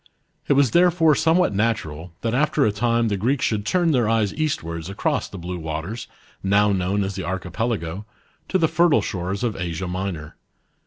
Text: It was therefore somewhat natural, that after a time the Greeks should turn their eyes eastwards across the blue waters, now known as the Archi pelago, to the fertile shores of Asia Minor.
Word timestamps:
It 0.47 0.53
was 0.53 0.71
therefore 0.71 1.13
somewhat 1.13 1.53
natural, 1.53 2.11
that 2.21 2.33
after 2.33 2.65
a 2.65 2.71
time 2.71 3.07
the 3.07 3.17
Greeks 3.17 3.45
should 3.45 3.67
turn 3.67 3.91
their 3.91 4.09
eyes 4.09 4.33
eastwards 4.33 4.89
across 4.89 5.29
the 5.29 5.37
blue 5.37 5.59
waters, 5.59 6.07
now 6.41 6.71
known 6.73 7.03
as 7.03 7.13
the 7.13 7.23
Archi 7.23 7.49
pelago, 7.51 8.05
to 8.49 8.57
the 8.57 8.67
fertile 8.67 9.03
shores 9.03 9.43
of 9.43 9.55
Asia 9.55 9.87
Minor. 9.87 10.37